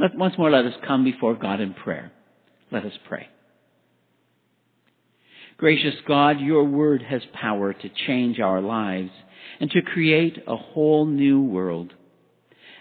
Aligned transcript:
Let, 0.00 0.16
once 0.16 0.34
more, 0.38 0.50
let 0.50 0.64
us 0.64 0.72
come 0.86 1.04
before 1.04 1.34
God 1.34 1.60
in 1.60 1.74
prayer. 1.74 2.10
Let 2.72 2.86
us 2.86 2.92
pray. 3.06 3.28
Gracious 5.58 5.94
God, 6.08 6.40
your 6.40 6.64
word 6.64 7.02
has 7.02 7.20
power 7.34 7.74
to 7.74 7.90
change 8.06 8.40
our 8.40 8.62
lives 8.62 9.10
and 9.60 9.70
to 9.70 9.82
create 9.82 10.38
a 10.46 10.56
whole 10.56 11.04
new 11.04 11.42
world. 11.42 11.92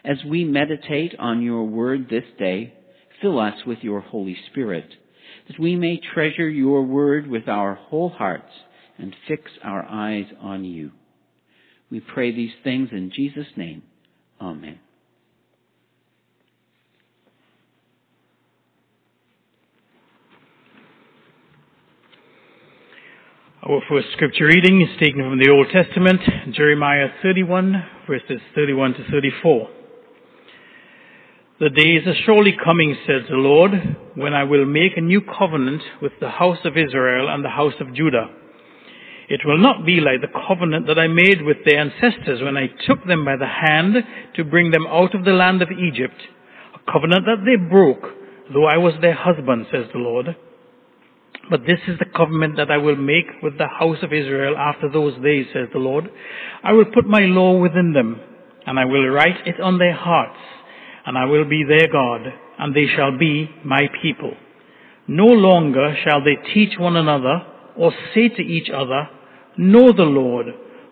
As 0.05 0.17
we 0.25 0.45
meditate 0.45 1.13
on 1.19 1.41
your 1.41 1.65
word 1.65 2.07
this 2.09 2.23
day, 2.37 2.73
fill 3.21 3.37
us 3.37 3.65
with 3.67 3.79
your 3.81 3.99
Holy 3.99 4.37
Spirit, 4.49 4.89
that 5.49 5.59
we 5.59 5.75
may 5.75 5.99
treasure 6.13 6.47
your 6.47 6.83
word 6.83 7.27
with 7.27 7.49
our 7.49 7.75
whole 7.75 8.09
hearts 8.09 8.53
and 8.97 9.13
fix 9.27 9.51
our 9.61 9.83
eyes 9.83 10.27
on 10.39 10.63
you. 10.63 10.91
We 11.91 11.99
pray 11.99 12.31
these 12.31 12.53
things 12.63 12.89
in 12.93 13.11
Jesus' 13.13 13.57
name. 13.57 13.83
Amen. 14.39 14.79
Our 23.61 23.81
first 23.89 24.07
scripture 24.13 24.45
reading 24.45 24.79
is 24.79 24.97
taken 25.01 25.19
from 25.19 25.37
the 25.37 25.51
Old 25.51 25.67
Testament, 25.67 26.21
Jeremiah 26.55 27.09
31, 27.21 27.83
verses 28.07 28.39
31 28.55 28.93
to 28.93 29.11
34. 29.11 29.69
The 31.59 31.69
days 31.69 32.07
are 32.07 32.15
surely 32.25 32.55
coming, 32.55 32.95
says 33.05 33.23
the 33.29 33.35
Lord, 33.35 33.71
when 34.15 34.33
I 34.33 34.45
will 34.45 34.65
make 34.65 34.95
a 34.95 35.01
new 35.01 35.19
covenant 35.19 35.81
with 36.01 36.13
the 36.21 36.29
house 36.29 36.59
of 36.63 36.77
Israel 36.77 37.27
and 37.27 37.43
the 37.43 37.49
house 37.49 37.73
of 37.81 37.93
Judah. 37.93 38.29
It 39.27 39.41
will 39.43 39.59
not 39.59 39.85
be 39.85 39.99
like 39.99 40.21
the 40.21 40.39
covenant 40.47 40.87
that 40.87 40.97
I 40.97 41.07
made 41.07 41.41
with 41.41 41.57
their 41.65 41.79
ancestors 41.79 42.41
when 42.41 42.55
I 42.55 42.67
took 42.87 43.05
them 43.05 43.25
by 43.25 43.35
the 43.35 43.45
hand 43.45 43.95
to 44.37 44.45
bring 44.45 44.71
them 44.71 44.87
out 44.87 45.13
of 45.13 45.25
the 45.25 45.35
land 45.35 45.61
of 45.61 45.67
Egypt, 45.69 46.15
a 46.75 46.89
covenant 46.89 47.25
that 47.25 47.43
they 47.43 47.57
broke, 47.57 48.07
though 48.53 48.67
I 48.67 48.77
was 48.77 48.93
their 49.01 49.15
husband, 49.15 49.65
says 49.69 49.87
the 49.91 49.99
Lord. 49.99 50.33
But 51.49 51.61
this 51.61 51.79
is 51.87 51.97
the 51.97 52.05
covenant 52.05 52.57
that 52.57 52.69
I 52.69 52.77
will 52.77 52.95
make 52.95 53.41
with 53.41 53.57
the 53.57 53.67
house 53.67 53.97
of 54.03 54.13
Israel 54.13 54.55
after 54.55 54.87
those 54.87 55.15
days, 55.23 55.47
says 55.51 55.67
the 55.73 55.79
Lord. 55.79 56.09
I 56.63 56.73
will 56.73 56.85
put 56.85 57.05
my 57.05 57.21
law 57.21 57.57
within 57.57 57.93
them, 57.93 58.19
and 58.67 58.79
I 58.79 58.85
will 58.85 59.07
write 59.07 59.47
it 59.47 59.59
on 59.59 59.79
their 59.79 59.95
hearts, 59.95 60.37
and 61.05 61.17
I 61.17 61.25
will 61.25 61.45
be 61.45 61.63
their 61.67 61.91
God, 61.91 62.21
and 62.59 62.75
they 62.75 62.85
shall 62.95 63.17
be 63.17 63.49
my 63.65 63.81
people. 64.01 64.33
No 65.07 65.25
longer 65.25 65.95
shall 66.03 66.23
they 66.23 66.37
teach 66.53 66.77
one 66.77 66.95
another, 66.95 67.41
or 67.75 67.91
say 68.13 68.29
to 68.29 68.43
each 68.43 68.69
other, 68.69 69.09
Know 69.57 69.91
the 69.91 70.03
Lord, 70.03 70.45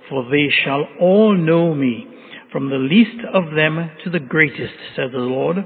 for 0.10 0.28
they 0.32 0.50
shall 0.66 0.88
all 1.00 1.38
know 1.38 1.76
me, 1.76 2.08
from 2.52 2.70
the 2.70 2.78
least 2.78 3.24
of 3.32 3.54
them 3.56 3.92
to 4.04 4.10
the 4.10 4.20
greatest, 4.20 4.74
says 4.96 5.12
the 5.12 5.20
Lord, 5.20 5.58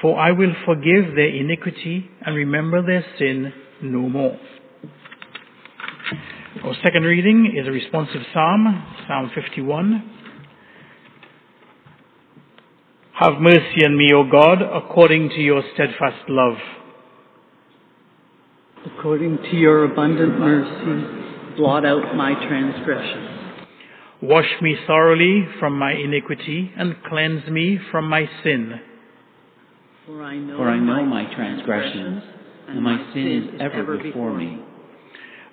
for 0.00 0.18
I 0.18 0.32
will 0.32 0.54
forgive 0.64 1.14
their 1.14 1.28
iniquity 1.28 2.08
and 2.24 2.34
remember 2.34 2.80
their 2.80 3.04
sin 3.18 3.52
no 3.82 4.08
more. 4.08 4.36
Our 6.64 6.74
second 6.84 7.02
reading 7.04 7.54
is 7.56 7.68
a 7.68 7.70
responsive 7.70 8.22
psalm, 8.32 8.86
Psalm 9.06 9.30
51. 9.34 10.14
Have 13.14 13.34
mercy 13.40 13.84
on 13.84 13.96
me, 13.96 14.12
O 14.14 14.24
God, 14.30 14.62
according 14.62 15.30
to 15.30 15.40
your 15.40 15.62
steadfast 15.74 16.28
love. 16.28 16.56
According 18.96 19.38
to 19.50 19.56
your 19.56 19.84
abundant 19.84 20.38
mercy, 20.38 21.56
blot 21.56 21.84
out 21.84 22.14
my 22.16 22.32
transgressions. 22.48 23.38
Wash 24.22 24.50
me 24.60 24.76
thoroughly 24.86 25.46
from 25.60 25.78
my 25.78 25.92
iniquity 25.92 26.72
and 26.76 26.96
cleanse 27.08 27.48
me 27.48 27.78
from 27.90 28.08
my 28.08 28.28
sin. 28.42 28.80
For 30.06 30.22
I 30.22 30.36
know, 30.36 30.56
For 30.56 30.68
I 30.68 30.78
know 30.78 31.04
my 31.04 31.32
transgressions, 31.34 32.22
and 32.68 32.82
my 32.82 33.12
sin 33.12 33.26
is 33.26 33.60
ever 33.60 33.96
before 33.98 34.34
me. 34.34 34.62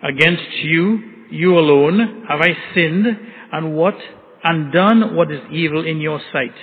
Against 0.04 0.64
you, 0.64 1.28
you 1.32 1.58
alone, 1.58 2.26
have 2.28 2.42
I 2.42 2.56
sinned 2.74 3.06
and 3.52 3.76
what 3.76 3.96
and 4.44 4.72
done 4.72 5.16
what 5.16 5.32
is 5.32 5.40
evil 5.52 5.86
in 5.86 6.00
your 6.00 6.20
sight. 6.32 6.54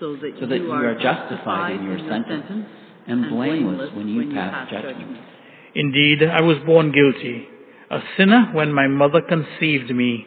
So 0.00 0.16
that, 0.16 0.32
So 0.40 0.46
that 0.46 0.58
you 0.58 0.72
are 0.72 0.94
justified 0.94 1.76
in 1.76 1.84
your 1.84 1.98
sentence 1.98 2.66
and 3.06 3.30
blameless 3.30 3.90
when 3.94 4.08
you 4.08 4.34
pass 4.34 4.70
judgment. 4.70 5.18
Indeed, 5.74 6.22
I 6.22 6.40
was 6.40 6.56
born 6.64 6.92
guilty, 6.92 7.46
a 7.90 8.00
sinner 8.16 8.50
when 8.52 8.72
my 8.72 8.86
mother 8.86 9.20
conceived 9.20 9.90
me. 9.90 10.26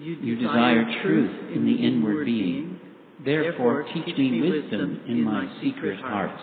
You 0.00 0.36
desire 0.36 0.84
truth 1.02 1.54
in 1.54 1.64
the 1.64 1.86
inward 1.86 2.26
being. 2.26 2.80
Therefore, 3.24 3.86
teach 3.94 4.16
me 4.18 4.40
wisdom 4.40 5.00
in 5.08 5.22
my 5.22 5.48
secret 5.62 6.00
heart. 6.00 6.36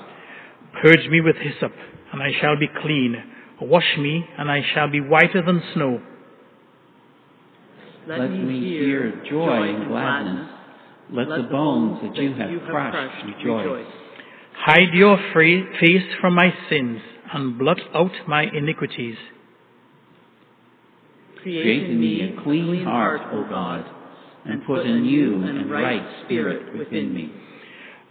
Purge 0.81 1.07
me 1.09 1.21
with 1.21 1.35
hyssop, 1.35 1.73
and 2.13 2.21
I 2.21 2.31
shall 2.39 2.57
be 2.57 2.67
clean. 2.81 3.15
Wash 3.61 3.97
me, 3.97 4.25
and 4.37 4.49
I 4.49 4.61
shall 4.73 4.89
be 4.89 5.01
whiter 5.01 5.43
than 5.45 5.61
snow. 5.73 6.01
Let 8.07 8.29
me 8.31 8.59
hear 8.61 9.23
joy 9.29 9.75
and 9.75 9.87
gladness. 9.87 10.49
Let 11.11 11.27
the 11.27 11.47
bones 11.51 11.99
that 12.01 12.15
you 12.15 12.33
have 12.33 12.49
crushed 12.69 13.25
rejoice. 13.25 13.85
Hide 14.55 14.93
your 14.93 15.17
face 15.33 16.03
from 16.19 16.35
my 16.35 16.53
sins, 16.69 17.01
and 17.33 17.59
blot 17.59 17.79
out 17.93 18.11
my 18.27 18.43
iniquities. 18.43 19.17
Create 21.41 21.89
in 21.89 21.99
me 21.99 22.21
a 22.21 22.41
clean 22.43 22.83
heart, 22.83 23.21
O 23.33 23.43
God, 23.49 23.85
and 24.45 24.65
put 24.65 24.85
a 24.85 24.99
new 24.99 25.43
and 25.43 25.69
right 25.69 26.23
spirit 26.25 26.77
within 26.77 27.13
me. 27.13 27.31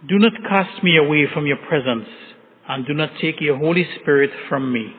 Do 0.07 0.17
not 0.17 0.33
cast 0.49 0.83
me 0.83 0.97
away 0.97 1.27
from 1.33 1.45
your 1.45 1.57
presence, 1.67 2.07
and 2.71 2.85
do 2.85 2.93
not 2.93 3.09
take 3.21 3.41
your 3.41 3.57
Holy 3.57 3.85
Spirit 3.99 4.29
from 4.47 4.71
me. 4.71 4.93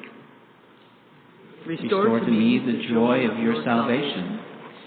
Restore 1.67 2.21
to 2.21 2.31
me 2.31 2.59
the 2.59 2.87
joy 2.93 3.25
of 3.25 3.39
your 3.39 3.65
salvation, 3.65 4.41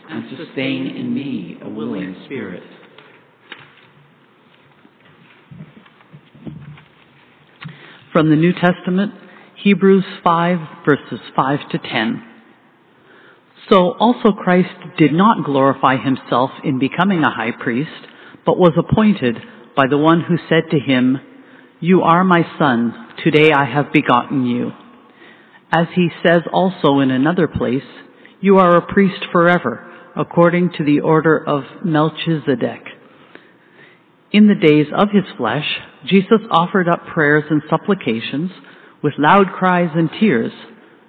and 0.07 0.37
sustain 0.37 0.93
in 0.95 1.11
me 1.11 1.57
a 1.63 1.67
willing 1.67 2.15
spirit. 2.25 2.61
From 8.13 8.29
the 8.29 8.35
New 8.35 8.53
Testament, 8.53 9.13
Hebrews 9.63 10.05
5 10.23 10.57
verses 10.85 11.19
5 11.35 11.59
to 11.71 11.79
10. 11.79 12.23
So 13.67 13.93
also 13.93 14.31
Christ 14.31 14.69
did 14.99 15.11
not 15.11 15.43
glorify 15.43 15.97
himself 15.97 16.51
in 16.63 16.77
becoming 16.77 17.23
a 17.23 17.31
high 17.31 17.51
priest, 17.59 17.89
but 18.45 18.59
was 18.59 18.73
appointed 18.77 19.37
by 19.75 19.87
the 19.89 19.97
one 19.97 20.21
who 20.21 20.37
said 20.47 20.69
to 20.69 20.79
him, 20.79 21.17
You 21.87 22.01
are 22.01 22.23
my 22.23 22.41
son, 22.57 22.95
today 23.23 23.51
I 23.51 23.65
have 23.65 23.93
begotten 23.93 24.47
you. 24.47 24.71
As 25.71 25.85
he 25.93 26.09
says 26.25 26.41
also 26.51 26.99
in 26.99 27.11
another 27.11 27.47
place, 27.47 27.85
You 28.41 28.57
are 28.57 28.75
a 28.75 28.91
priest 28.91 29.23
forever, 29.31 29.85
according 30.15 30.71
to 30.79 30.83
the 30.83 31.01
order 31.01 31.37
of 31.37 31.85
Melchizedek. 31.85 32.81
In 34.31 34.47
the 34.47 34.55
days 34.55 34.87
of 34.97 35.09
his 35.13 35.25
flesh, 35.37 35.67
Jesus 36.07 36.39
offered 36.49 36.89
up 36.89 37.05
prayers 37.13 37.43
and 37.51 37.61
supplications 37.69 38.49
with 39.03 39.13
loud 39.19 39.51
cries 39.55 39.91
and 39.93 40.09
tears 40.19 40.53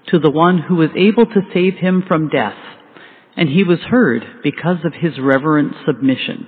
to 0.09 0.19
the 0.19 0.31
one 0.31 0.59
who 0.59 0.75
was 0.75 0.91
able 0.95 1.25
to 1.25 1.49
save 1.55 1.77
him 1.77 2.05
from 2.07 2.29
death, 2.29 2.59
and 3.35 3.49
he 3.49 3.65
was 3.65 3.79
heard 3.89 4.27
because 4.45 4.85
of 4.85 4.93
his 4.93 5.19
reverent 5.19 5.73
submission. 5.87 6.47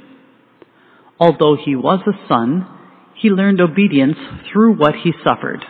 Although 1.18 1.56
he 1.64 1.74
was 1.74 2.00
a 2.06 2.28
son, 2.28 2.74
he 3.20 3.30
learned 3.30 3.60
obedience 3.60 4.16
through 4.50 4.76
what 4.76 4.94
he 4.94 5.12
suffered. 5.26 5.64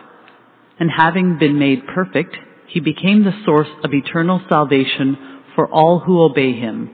And 0.78 0.90
having 0.96 1.38
been 1.38 1.58
made 1.58 1.86
perfect, 1.86 2.36
he 2.68 2.80
became 2.80 3.24
the 3.24 3.42
source 3.44 3.68
of 3.82 3.92
eternal 3.92 4.40
salvation 4.48 5.16
for 5.54 5.66
all 5.66 6.00
who 6.00 6.22
obey 6.22 6.52
him, 6.52 6.90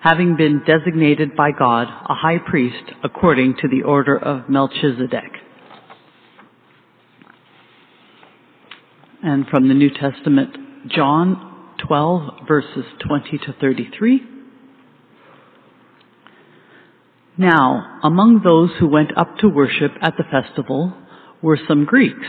having 0.00 0.36
been 0.36 0.62
designated 0.66 1.36
by 1.36 1.52
God 1.52 1.84
a 1.84 2.14
high 2.14 2.38
priest 2.38 2.92
according 3.02 3.56
to 3.62 3.68
the 3.68 3.82
order 3.82 4.16
of 4.16 4.48
Melchizedek. 4.48 5.32
And 9.22 9.46
from 9.48 9.68
the 9.68 9.74
New 9.74 9.90
Testament, 9.90 10.56
John 10.88 11.74
12 11.86 12.46
verses 12.46 12.84
20 13.06 13.38
to 13.38 13.54
33. 13.60 14.35
Now, 17.38 17.98
among 18.02 18.40
those 18.42 18.70
who 18.78 18.88
went 18.88 19.16
up 19.16 19.38
to 19.38 19.48
worship 19.48 19.92
at 20.00 20.14
the 20.16 20.24
festival 20.24 20.92
were 21.42 21.58
some 21.68 21.84
Greeks. 21.84 22.26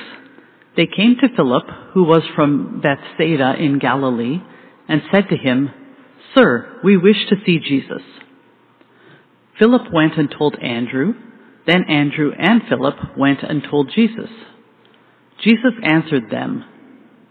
They 0.76 0.86
came 0.86 1.16
to 1.22 1.36
Philip, 1.36 1.64
who 1.94 2.04
was 2.04 2.24
from 2.36 2.82
Bethsaida 2.82 3.56
in 3.58 3.80
Galilee, 3.80 4.40
and 4.88 5.02
said 5.12 5.30
to 5.30 5.38
him, 5.38 5.72
Sir, 6.36 6.80
we 6.84 6.98
wish 6.98 7.28
to 7.30 7.36
see 7.46 7.60
Jesus. 7.60 8.02
Philip 9.58 9.92
went 9.94 10.18
and 10.18 10.30
told 10.30 10.56
Andrew. 10.62 11.14
Then 11.66 11.86
Andrew 11.90 12.32
and 12.38 12.62
Philip 12.70 13.18
went 13.18 13.40
and 13.44 13.64
told 13.70 13.92
Jesus. 13.94 14.30
Jesus 15.44 15.74
answered 15.84 16.30
them, 16.30 16.64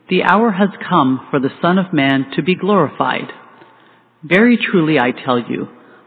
The 0.08 0.25
hour 0.25 0.50
has 0.50 0.70
come 0.88 1.26
for 1.31 1.40
the 1.40 1.50
Son 1.62 1.79
of 1.79 1.93
Man 1.93 2.31
to 2.37 2.43
be 2.43 2.55
glorified. 2.55 3.32
Very 4.22 4.58
truly 4.58 4.99
I 4.99 5.12
tell 5.12 5.38
you, 5.38 5.69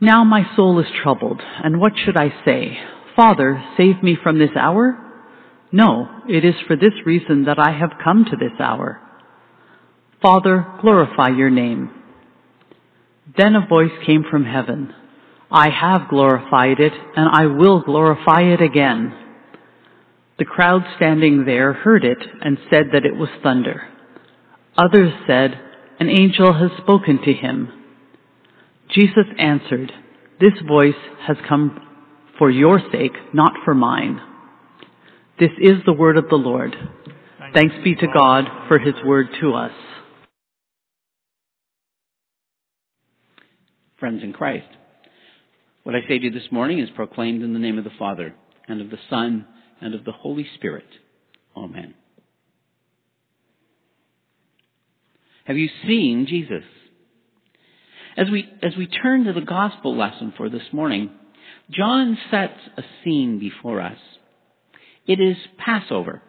Now 0.00 0.22
my 0.22 0.42
soul 0.54 0.78
is 0.78 0.86
troubled, 1.02 1.40
and 1.42 1.80
what 1.80 1.92
should 1.96 2.16
I 2.16 2.32
say? 2.44 2.78
Father, 3.16 3.62
save 3.76 4.02
me 4.02 4.16
from 4.22 4.38
this 4.38 4.56
hour? 4.56 4.96
No, 5.72 6.08
it 6.28 6.44
is 6.44 6.54
for 6.66 6.76
this 6.76 6.94
reason 7.04 7.44
that 7.46 7.58
I 7.58 7.72
have 7.72 7.98
come 8.02 8.24
to 8.24 8.36
this 8.36 8.58
hour. 8.60 9.00
Father, 10.22 10.66
glorify 10.80 11.28
your 11.28 11.50
name. 11.50 11.90
Then 13.36 13.56
a 13.56 13.66
voice 13.66 13.92
came 14.06 14.24
from 14.30 14.44
heaven. 14.44 14.94
I 15.50 15.68
have 15.70 16.08
glorified 16.08 16.78
it, 16.78 16.92
and 17.16 17.28
I 17.32 17.46
will 17.46 17.80
glorify 17.80 18.42
it 18.42 18.62
again. 18.62 19.14
The 20.38 20.44
crowd 20.44 20.82
standing 20.96 21.44
there 21.44 21.72
heard 21.72 22.04
it 22.04 22.18
and 22.40 22.58
said 22.70 22.90
that 22.92 23.04
it 23.04 23.16
was 23.16 23.28
thunder. 23.42 23.88
Others 24.76 25.12
said, 25.26 25.60
An 25.98 26.08
angel 26.08 26.52
has 26.52 26.70
spoken 26.80 27.18
to 27.24 27.32
him. 27.32 27.72
Jesus 28.90 29.26
answered, 29.38 29.92
This 30.40 30.54
voice 30.66 30.94
has 31.26 31.36
come 31.48 31.80
for 32.38 32.50
your 32.50 32.80
sake, 32.92 33.12
not 33.34 33.52
for 33.64 33.74
mine. 33.74 34.20
This 35.38 35.50
is 35.60 35.76
the 35.84 35.92
word 35.92 36.16
of 36.16 36.28
the 36.28 36.36
Lord. 36.36 36.74
Thanks 37.54 37.74
be 37.84 37.94
to 37.94 38.06
God 38.06 38.44
for 38.68 38.78
his 38.78 38.94
word 39.04 39.26
to 39.40 39.54
us. 39.54 39.72
Friends 43.98 44.22
in 44.22 44.32
Christ, 44.32 44.66
what 45.82 45.94
I 45.94 46.00
say 46.02 46.18
to 46.18 46.24
you 46.26 46.30
this 46.30 46.52
morning 46.52 46.78
is 46.78 46.88
proclaimed 46.94 47.42
in 47.42 47.52
the 47.52 47.58
name 47.58 47.78
of 47.78 47.84
the 47.84 47.90
Father, 47.98 48.34
and 48.68 48.80
of 48.80 48.90
the 48.90 48.98
Son, 49.10 49.46
and 49.80 49.94
of 49.94 50.04
the 50.04 50.12
Holy 50.12 50.46
Spirit. 50.54 50.86
Amen. 51.56 51.94
Have 55.44 55.56
you 55.56 55.68
seen 55.86 56.26
Jesus? 56.28 56.64
As 58.18 58.28
we, 58.28 58.48
as 58.64 58.76
we 58.76 58.88
turn 58.88 59.24
to 59.24 59.32
the 59.32 59.40
gospel 59.40 59.96
lesson 59.96 60.34
for 60.36 60.50
this 60.50 60.72
morning, 60.72 61.10
John 61.70 62.18
sets 62.32 62.58
a 62.76 62.82
scene 63.04 63.38
before 63.38 63.80
us. 63.80 63.98
It 65.06 65.20
is 65.20 65.36
Passover. 65.56 66.20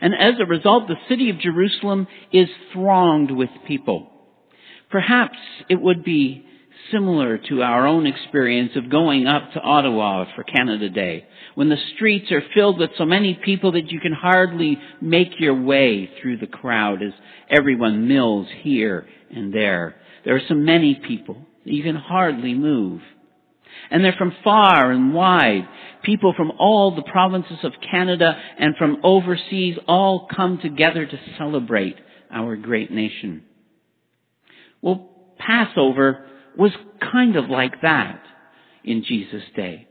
And 0.00 0.14
as 0.14 0.34
a 0.40 0.46
result, 0.46 0.86
the 0.86 0.94
city 1.08 1.30
of 1.30 1.40
Jerusalem 1.40 2.06
is 2.32 2.46
thronged 2.72 3.32
with 3.32 3.50
people. 3.66 4.08
Perhaps 4.88 5.36
it 5.68 5.80
would 5.80 6.04
be 6.04 6.46
similar 6.92 7.38
to 7.38 7.62
our 7.62 7.88
own 7.88 8.06
experience 8.06 8.72
of 8.76 8.88
going 8.88 9.26
up 9.26 9.52
to 9.52 9.60
Ottawa 9.60 10.26
for 10.36 10.44
Canada 10.44 10.88
Day, 10.90 11.26
when 11.56 11.68
the 11.68 11.76
streets 11.96 12.30
are 12.30 12.42
filled 12.54 12.78
with 12.78 12.90
so 12.96 13.04
many 13.04 13.34
people 13.44 13.72
that 13.72 13.90
you 13.90 13.98
can 13.98 14.12
hardly 14.12 14.78
make 15.00 15.40
your 15.40 15.60
way 15.60 16.08
through 16.20 16.36
the 16.36 16.46
crowd 16.46 17.02
as 17.02 17.12
everyone 17.50 18.06
mills 18.06 18.46
here 18.62 19.08
and 19.34 19.52
there. 19.52 19.96
There 20.24 20.36
are 20.36 20.42
so 20.48 20.54
many 20.54 20.94
people 20.94 21.36
that 21.64 21.72
you 21.72 21.82
can 21.82 21.96
hardly 21.96 22.54
move. 22.54 23.00
And 23.90 24.04
they're 24.04 24.14
from 24.16 24.34
far 24.44 24.90
and 24.90 25.14
wide. 25.14 25.68
People 26.02 26.34
from 26.36 26.52
all 26.58 26.94
the 26.94 27.02
provinces 27.02 27.58
of 27.62 27.72
Canada 27.90 28.36
and 28.58 28.76
from 28.76 28.98
overseas 29.02 29.76
all 29.86 30.28
come 30.34 30.58
together 30.58 31.06
to 31.06 31.20
celebrate 31.38 31.96
our 32.30 32.56
great 32.56 32.90
nation. 32.90 33.42
Well, 34.80 35.10
Passover 35.38 36.26
was 36.56 36.72
kind 37.00 37.36
of 37.36 37.48
like 37.48 37.80
that 37.82 38.20
in 38.84 39.04
Jesus' 39.04 39.42
day. 39.54 39.88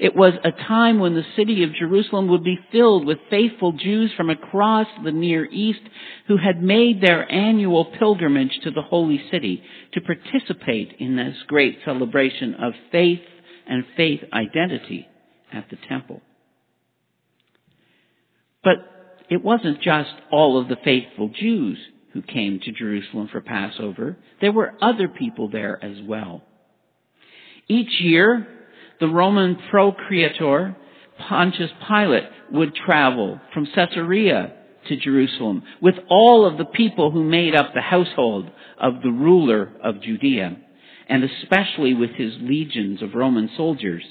It 0.00 0.16
was 0.16 0.32
a 0.42 0.50
time 0.50 0.98
when 0.98 1.14
the 1.14 1.26
city 1.36 1.62
of 1.62 1.74
Jerusalem 1.74 2.28
would 2.28 2.42
be 2.42 2.58
filled 2.72 3.04
with 3.06 3.18
faithful 3.28 3.72
Jews 3.72 4.10
from 4.16 4.30
across 4.30 4.86
the 5.04 5.12
Near 5.12 5.44
East 5.44 5.82
who 6.26 6.38
had 6.38 6.62
made 6.62 7.02
their 7.02 7.30
annual 7.30 7.84
pilgrimage 7.84 8.60
to 8.64 8.70
the 8.70 8.80
holy 8.80 9.20
city 9.30 9.62
to 9.92 10.00
participate 10.00 10.94
in 10.98 11.16
this 11.16 11.36
great 11.46 11.80
celebration 11.84 12.54
of 12.54 12.72
faith 12.90 13.20
and 13.66 13.84
faith 13.94 14.20
identity 14.32 15.06
at 15.52 15.68
the 15.68 15.76
temple. 15.86 16.22
But 18.64 18.76
it 19.28 19.44
wasn't 19.44 19.82
just 19.82 20.14
all 20.32 20.58
of 20.58 20.68
the 20.68 20.78
faithful 20.82 21.28
Jews 21.28 21.76
who 22.14 22.22
came 22.22 22.58
to 22.60 22.72
Jerusalem 22.72 23.28
for 23.30 23.42
Passover. 23.42 24.16
There 24.40 24.50
were 24.50 24.72
other 24.80 25.08
people 25.08 25.50
there 25.50 25.78
as 25.84 25.98
well. 26.06 26.42
Each 27.68 28.00
year, 28.00 28.48
the 29.00 29.08
Roman 29.08 29.56
procurator, 29.70 30.76
Pontius 31.28 31.70
Pilate, 31.88 32.24
would 32.52 32.74
travel 32.74 33.40
from 33.52 33.66
Caesarea 33.74 34.54
to 34.88 34.96
Jerusalem 34.96 35.62
with 35.80 35.94
all 36.08 36.46
of 36.46 36.58
the 36.58 36.64
people 36.64 37.10
who 37.10 37.24
made 37.24 37.54
up 37.54 37.72
the 37.74 37.80
household 37.80 38.50
of 38.78 39.02
the 39.02 39.10
ruler 39.10 39.72
of 39.82 40.02
Judea, 40.02 40.56
and 41.08 41.24
especially 41.24 41.94
with 41.94 42.10
his 42.10 42.34
legions 42.40 43.02
of 43.02 43.14
Roman 43.14 43.50
soldiers. 43.56 44.04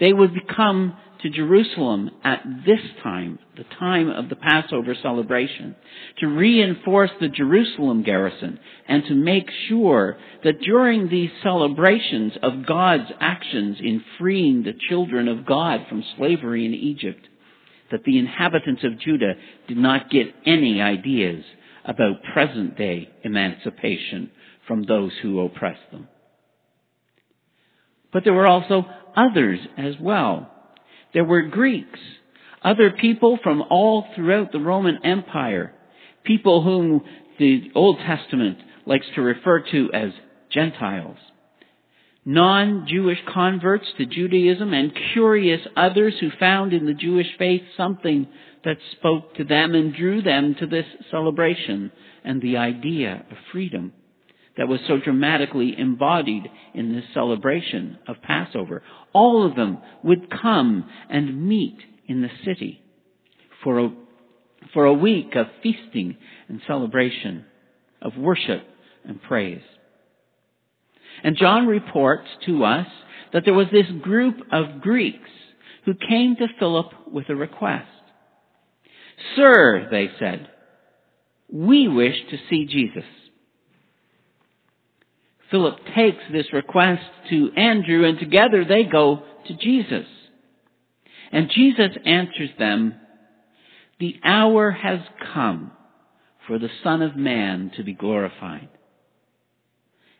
They 0.00 0.12
would 0.12 0.48
come 0.54 0.96
to 1.24 1.30
Jerusalem 1.30 2.10
at 2.22 2.44
this 2.66 2.80
time, 3.02 3.38
the 3.56 3.64
time 3.78 4.10
of 4.10 4.28
the 4.28 4.36
Passover 4.36 4.94
celebration, 5.02 5.74
to 6.18 6.26
reinforce 6.26 7.10
the 7.18 7.28
Jerusalem 7.28 8.02
garrison 8.02 8.60
and 8.86 9.02
to 9.04 9.14
make 9.14 9.48
sure 9.68 10.18
that 10.44 10.60
during 10.60 11.08
these 11.08 11.30
celebrations 11.42 12.34
of 12.42 12.66
God's 12.66 13.10
actions 13.20 13.78
in 13.80 14.04
freeing 14.18 14.64
the 14.64 14.74
children 14.90 15.26
of 15.28 15.46
God 15.46 15.86
from 15.88 16.04
slavery 16.18 16.66
in 16.66 16.74
Egypt, 16.74 17.26
that 17.90 18.04
the 18.04 18.18
inhabitants 18.18 18.84
of 18.84 19.00
Judah 19.00 19.32
did 19.66 19.78
not 19.78 20.10
get 20.10 20.26
any 20.44 20.82
ideas 20.82 21.42
about 21.86 22.22
present 22.34 22.76
day 22.76 23.08
emancipation 23.22 24.30
from 24.68 24.84
those 24.84 25.12
who 25.22 25.40
oppressed 25.40 25.90
them. 25.90 26.06
But 28.12 28.24
there 28.24 28.34
were 28.34 28.46
also 28.46 28.84
others 29.16 29.60
as 29.78 29.94
well. 29.98 30.50
There 31.14 31.24
were 31.24 31.42
Greeks, 31.42 32.00
other 32.62 32.90
people 32.90 33.38
from 33.42 33.62
all 33.70 34.06
throughout 34.14 34.52
the 34.52 34.58
Roman 34.58 34.98
Empire, 35.04 35.72
people 36.24 36.62
whom 36.62 37.02
the 37.38 37.70
Old 37.74 37.98
Testament 37.98 38.58
likes 38.84 39.06
to 39.14 39.22
refer 39.22 39.60
to 39.70 39.90
as 39.94 40.10
Gentiles. 40.50 41.16
Non-Jewish 42.26 43.18
converts 43.32 43.86
to 43.98 44.06
Judaism 44.06 44.72
and 44.72 44.92
curious 45.12 45.60
others 45.76 46.14
who 46.20 46.30
found 46.40 46.72
in 46.72 46.86
the 46.86 46.94
Jewish 46.94 47.28
faith 47.38 47.62
something 47.76 48.26
that 48.64 48.78
spoke 48.92 49.34
to 49.36 49.44
them 49.44 49.74
and 49.74 49.94
drew 49.94 50.22
them 50.22 50.56
to 50.58 50.66
this 50.66 50.86
celebration 51.10 51.92
and 52.24 52.40
the 52.40 52.56
idea 52.56 53.24
of 53.30 53.36
freedom 53.52 53.92
that 54.56 54.68
was 54.68 54.80
so 54.86 54.98
dramatically 54.98 55.74
embodied 55.76 56.44
in 56.74 56.94
this 56.94 57.04
celebration 57.12 57.98
of 58.06 58.22
Passover. 58.22 58.82
All 59.12 59.46
of 59.46 59.56
them 59.56 59.78
would 60.02 60.30
come 60.30 60.88
and 61.10 61.48
meet 61.48 61.78
in 62.06 62.22
the 62.22 62.30
city 62.44 62.80
for 63.62 63.78
a, 63.78 63.92
for 64.72 64.84
a 64.84 64.94
week 64.94 65.34
of 65.34 65.46
feasting 65.62 66.16
and 66.48 66.60
celebration, 66.66 67.44
of 68.00 68.16
worship 68.16 68.62
and 69.04 69.20
praise. 69.22 69.62
And 71.22 71.36
John 71.36 71.66
reports 71.66 72.28
to 72.46 72.64
us 72.64 72.86
that 73.32 73.44
there 73.44 73.54
was 73.54 73.66
this 73.72 73.90
group 74.02 74.36
of 74.52 74.80
Greeks 74.80 75.30
who 75.84 75.94
came 75.94 76.36
to 76.36 76.46
Philip 76.58 76.86
with 77.12 77.28
a 77.28 77.34
request. 77.34 77.88
Sir, 79.36 79.88
they 79.90 80.10
said, 80.18 80.48
we 81.50 81.88
wish 81.88 82.16
to 82.30 82.36
see 82.50 82.66
Jesus. 82.66 83.04
Philip 85.50 85.78
takes 85.94 86.22
this 86.32 86.52
request 86.52 87.02
to 87.30 87.50
Andrew 87.56 88.04
and 88.04 88.18
together 88.18 88.64
they 88.64 88.84
go 88.84 89.22
to 89.46 89.56
Jesus. 89.56 90.06
And 91.32 91.50
Jesus 91.50 91.90
answers 92.04 92.50
them, 92.58 92.94
the 94.00 94.16
hour 94.24 94.70
has 94.70 95.00
come 95.32 95.72
for 96.46 96.58
the 96.58 96.68
Son 96.82 97.02
of 97.02 97.16
Man 97.16 97.70
to 97.76 97.84
be 97.84 97.94
glorified. 97.94 98.68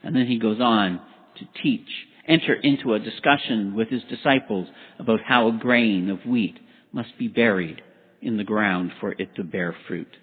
And 0.03 0.15
then 0.15 0.27
he 0.27 0.39
goes 0.39 0.61
on 0.61 1.01
to 1.39 1.63
teach, 1.63 1.89
enter 2.27 2.55
into 2.55 2.95
a 2.95 2.99
discussion 2.99 3.75
with 3.75 3.89
his 3.89 4.03
disciples 4.05 4.69
about 4.99 5.21
how 5.27 5.49
a 5.49 5.59
grain 5.59 6.09
of 6.11 6.25
wheat 6.25 6.59
must 6.93 7.19
be 7.19 7.29
buried 7.29 7.83
in 8.23 8.37
the 8.37 8.45
ground 8.45 8.93
for 9.01 9.13
it 9.13 9.35
to 9.37 9.45
bear 9.45 9.77
fruit. 9.89 10.17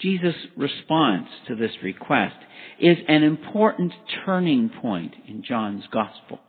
Jesus' 0.00 0.34
response 0.56 1.28
to 1.48 1.54
this 1.54 1.72
request 1.82 2.36
is 2.80 2.98
an 3.08 3.22
important 3.22 3.92
turning 4.24 4.70
point 4.82 5.14
in 5.28 5.42
John's 5.42 5.84
gospel. 5.92 6.40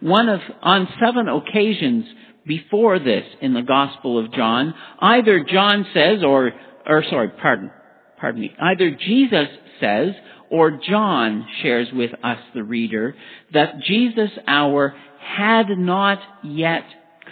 One 0.00 0.28
of, 0.28 0.40
on 0.62 0.88
seven 1.00 1.28
occasions 1.28 2.06
before 2.46 2.98
this 2.98 3.24
in 3.40 3.54
the 3.54 3.62
Gospel 3.62 4.18
of 4.18 4.32
John, 4.32 4.74
either 5.00 5.44
John 5.44 5.86
says 5.94 6.24
or, 6.24 6.50
or 6.86 7.04
sorry, 7.08 7.28
pardon, 7.40 7.70
pardon 8.18 8.40
me, 8.40 8.50
either 8.60 8.90
Jesus 8.90 9.46
says 9.80 10.14
or 10.50 10.80
John 10.88 11.46
shares 11.62 11.88
with 11.92 12.10
us, 12.22 12.38
the 12.54 12.64
reader, 12.64 13.14
that 13.52 13.80
Jesus' 13.86 14.30
hour 14.46 14.94
had 15.18 15.68
not 15.70 16.18
yet 16.42 16.84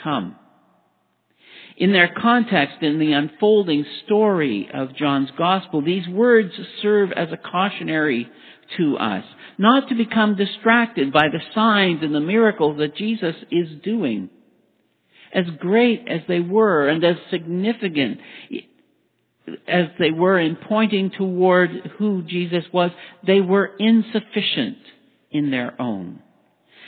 come. 0.03 0.37
In 1.81 1.93
their 1.93 2.15
context, 2.15 2.83
in 2.83 2.99
the 2.99 3.13
unfolding 3.13 3.87
story 4.05 4.69
of 4.73 4.95
John's 4.95 5.31
Gospel, 5.39 5.81
these 5.81 6.07
words 6.07 6.53
serve 6.83 7.11
as 7.11 7.29
a 7.33 7.39
cautionary 7.39 8.29
to 8.77 8.99
us, 8.99 9.25
not 9.57 9.89
to 9.89 9.95
become 9.95 10.37
distracted 10.37 11.11
by 11.11 11.29
the 11.33 11.41
signs 11.55 12.01
and 12.03 12.15
the 12.15 12.21
miracles 12.21 12.77
that 12.79 12.97
Jesus 12.97 13.35
is 13.51 13.69
doing. 13.83 14.29
As 15.33 15.47
great 15.59 16.07
as 16.07 16.21
they 16.29 16.41
were 16.41 16.87
and 16.87 17.03
as 17.03 17.17
significant 17.31 18.19
as 19.67 19.87
they 19.99 20.11
were 20.11 20.39
in 20.39 20.57
pointing 20.57 21.11
toward 21.17 21.71
who 21.97 22.23
Jesus 22.23 22.65
was, 22.75 22.91
they 23.27 23.41
were 23.41 23.71
insufficient 23.79 24.77
in 25.31 25.51
their 25.51 25.81
own. 25.81 26.21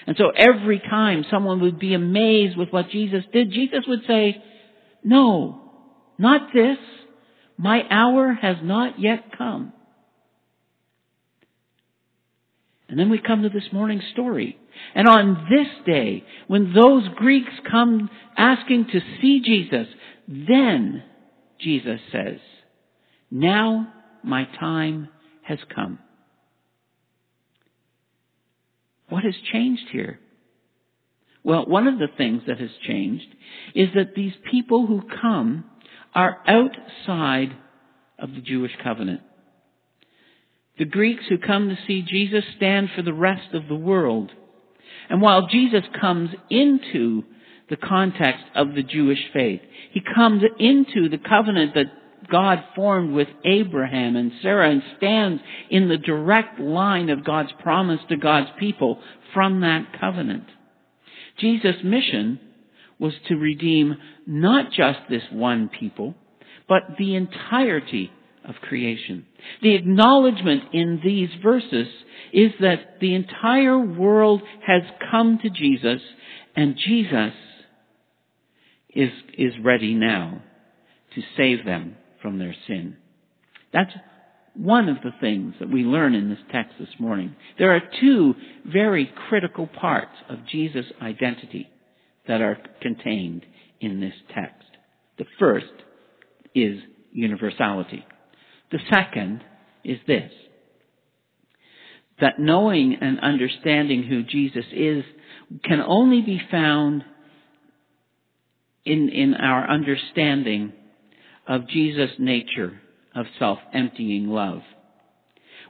And 0.06 0.18
so 0.18 0.32
every 0.36 0.80
time 0.80 1.24
someone 1.30 1.62
would 1.62 1.78
be 1.78 1.94
amazed 1.94 2.58
with 2.58 2.68
what 2.68 2.90
Jesus 2.90 3.24
did, 3.32 3.52
Jesus 3.52 3.84
would 3.88 4.02
say, 4.06 4.42
no, 5.04 5.60
not 6.18 6.52
this. 6.54 6.78
My 7.56 7.82
hour 7.90 8.32
has 8.32 8.56
not 8.62 8.98
yet 8.98 9.36
come. 9.36 9.72
And 12.88 12.98
then 12.98 13.08
we 13.08 13.18
come 13.18 13.42
to 13.42 13.48
this 13.48 13.72
morning's 13.72 14.04
story. 14.12 14.58
And 14.94 15.08
on 15.08 15.46
this 15.48 15.68
day, 15.86 16.24
when 16.46 16.74
those 16.74 17.04
Greeks 17.16 17.52
come 17.70 18.10
asking 18.36 18.86
to 18.92 19.00
see 19.20 19.40
Jesus, 19.40 19.86
then 20.28 21.02
Jesus 21.58 22.00
says, 22.10 22.38
now 23.30 23.92
my 24.22 24.44
time 24.60 25.08
has 25.42 25.58
come. 25.74 25.98
What 29.08 29.24
has 29.24 29.34
changed 29.52 29.88
here? 29.90 30.20
Well, 31.44 31.66
one 31.66 31.88
of 31.88 31.98
the 31.98 32.08
things 32.16 32.42
that 32.46 32.60
has 32.60 32.70
changed 32.86 33.26
is 33.74 33.88
that 33.94 34.14
these 34.14 34.34
people 34.50 34.86
who 34.86 35.02
come 35.20 35.64
are 36.14 36.38
outside 36.46 37.56
of 38.18 38.32
the 38.34 38.40
Jewish 38.40 38.72
covenant. 38.82 39.20
The 40.78 40.84
Greeks 40.84 41.24
who 41.28 41.38
come 41.38 41.68
to 41.68 41.78
see 41.86 42.02
Jesus 42.02 42.44
stand 42.56 42.90
for 42.94 43.02
the 43.02 43.12
rest 43.12 43.54
of 43.54 43.68
the 43.68 43.74
world. 43.74 44.30
And 45.10 45.20
while 45.20 45.48
Jesus 45.48 45.84
comes 46.00 46.30
into 46.48 47.24
the 47.68 47.76
context 47.76 48.44
of 48.54 48.74
the 48.74 48.82
Jewish 48.82 49.20
faith, 49.32 49.60
he 49.90 50.00
comes 50.00 50.42
into 50.58 51.08
the 51.08 51.18
covenant 51.18 51.74
that 51.74 51.86
God 52.30 52.62
formed 52.74 53.12
with 53.12 53.28
Abraham 53.44 54.16
and 54.16 54.32
Sarah 54.42 54.70
and 54.70 54.82
stands 54.96 55.42
in 55.70 55.88
the 55.88 55.98
direct 55.98 56.60
line 56.60 57.10
of 57.10 57.24
God's 57.24 57.52
promise 57.62 58.00
to 58.08 58.16
God's 58.16 58.50
people 58.58 59.00
from 59.34 59.60
that 59.62 59.98
covenant. 60.00 60.44
Jesus' 61.38 61.76
mission 61.84 62.40
was 62.98 63.14
to 63.28 63.34
redeem 63.34 63.96
not 64.26 64.66
just 64.70 65.00
this 65.08 65.22
one 65.32 65.68
people, 65.68 66.14
but 66.68 66.96
the 66.98 67.16
entirety 67.16 68.10
of 68.44 68.54
creation. 68.56 69.26
The 69.62 69.74
acknowledgement 69.74 70.64
in 70.72 71.00
these 71.04 71.30
verses 71.42 71.88
is 72.32 72.52
that 72.60 73.00
the 73.00 73.14
entire 73.14 73.78
world 73.78 74.42
has 74.66 74.82
come 75.10 75.38
to 75.42 75.50
Jesus 75.50 76.00
and 76.56 76.76
Jesus 76.76 77.34
is, 78.90 79.10
is 79.36 79.54
ready 79.62 79.94
now 79.94 80.42
to 81.14 81.22
save 81.36 81.64
them 81.64 81.96
from 82.20 82.38
their 82.38 82.54
sin. 82.66 82.96
That's 83.72 83.92
one 84.54 84.88
of 84.88 84.96
the 85.02 85.12
things 85.20 85.54
that 85.60 85.70
we 85.70 85.82
learn 85.82 86.14
in 86.14 86.28
this 86.28 86.38
text 86.50 86.74
this 86.78 86.88
morning. 86.98 87.34
There 87.58 87.74
are 87.74 87.82
two 88.00 88.34
very 88.66 89.10
critical 89.28 89.66
parts 89.66 90.14
of 90.28 90.46
Jesus' 90.50 90.86
identity 91.00 91.68
that 92.28 92.40
are 92.40 92.58
contained 92.80 93.46
in 93.80 94.00
this 94.00 94.14
text. 94.34 94.66
The 95.18 95.24
first 95.38 95.72
is 96.54 96.78
universality. 97.12 98.04
The 98.70 98.78
second 98.92 99.42
is 99.84 99.98
this. 100.06 100.30
That 102.20 102.38
knowing 102.38 102.96
and 103.00 103.20
understanding 103.20 104.04
who 104.04 104.22
Jesus 104.22 104.66
is 104.72 105.04
can 105.64 105.80
only 105.80 106.20
be 106.20 106.40
found 106.50 107.04
in, 108.84 109.08
in 109.08 109.34
our 109.34 109.68
understanding 109.68 110.72
of 111.46 111.68
Jesus' 111.68 112.10
nature 112.18 112.80
of 113.14 113.26
self-emptying 113.38 114.28
love. 114.28 114.62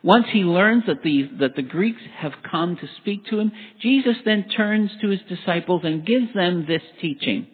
Once 0.03 0.27
he 0.33 0.41
learns 0.41 0.85
that 0.87 1.03
the, 1.03 1.31
that 1.39 1.55
the 1.55 1.63
Greeks 1.63 2.01
have 2.19 2.33
come 2.51 2.77
to 2.77 2.89
speak 3.01 3.25
to 3.27 3.39
him, 3.39 3.53
Jesus 3.81 4.17
then 4.25 4.49
turns 4.49 4.91
to 5.01 5.09
his 5.09 5.21
disciples 5.29 5.83
and 5.85 6.07
gives 6.07 6.35
them 6.35 6.65
this 6.67 6.83
teaching. 7.01 7.47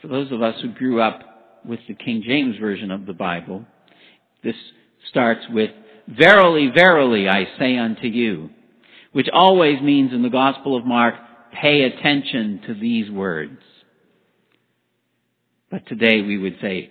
For 0.00 0.08
those 0.08 0.32
of 0.32 0.40
us 0.42 0.54
who 0.62 0.72
grew 0.72 1.02
up 1.02 1.62
with 1.64 1.80
the 1.88 1.94
King 1.94 2.22
James 2.26 2.56
Version 2.58 2.90
of 2.90 3.06
the 3.06 3.12
Bible, 3.12 3.66
this 4.42 4.54
starts 5.10 5.42
with, 5.50 5.70
Verily, 6.08 6.70
verily, 6.74 7.28
I 7.28 7.46
say 7.58 7.76
unto 7.76 8.06
you, 8.06 8.50
which 9.12 9.28
always 9.32 9.82
means 9.82 10.12
in 10.12 10.22
the 10.22 10.28
Gospel 10.30 10.76
of 10.76 10.86
Mark, 10.86 11.14
pay 11.52 11.82
attention 11.82 12.62
to 12.66 12.74
these 12.74 13.10
words. 13.10 13.58
But 15.70 15.86
today 15.86 16.22
we 16.22 16.38
would 16.38 16.58
say, 16.60 16.90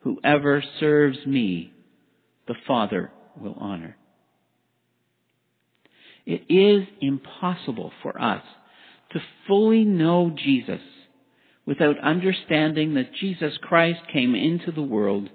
Whoever 0.00 0.62
serves 0.80 1.18
me, 1.26 1.72
the 2.46 2.54
Father 2.66 3.10
will 3.36 3.56
honor. 3.58 3.96
It 6.24 6.42
is 6.48 6.86
impossible 7.00 7.92
for 8.02 8.20
us 8.20 8.42
to 9.12 9.20
fully 9.46 9.84
know 9.84 10.30
Jesus 10.30 10.80
without 11.64 11.98
understanding 12.00 12.94
that 12.94 13.14
Jesus 13.14 13.54
Christ 13.62 14.00
came 14.12 14.34
into 14.34 14.70
the 14.72 14.82
world 14.82 15.30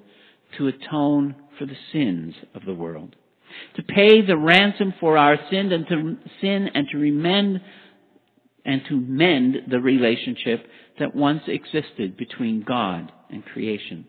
to 0.57 0.67
atone 0.67 1.35
for 1.57 1.65
the 1.65 1.77
sins 1.91 2.35
of 2.53 2.65
the 2.65 2.73
world, 2.73 3.15
to 3.75 3.83
pay 3.83 4.21
the 4.21 4.37
ransom 4.37 4.93
for 4.99 5.17
our 5.17 5.37
sin 5.49 5.71
and 5.71 5.87
to 5.87 6.17
sin 6.41 6.69
and 6.73 6.87
to 6.91 6.97
remend 6.97 7.61
and 8.65 8.81
to 8.87 8.95
mend 8.95 9.57
the 9.69 9.79
relationship 9.79 10.65
that 10.99 11.15
once 11.15 11.41
existed 11.47 12.15
between 12.17 12.63
God 12.63 13.11
and 13.29 13.43
creation. 13.45 14.05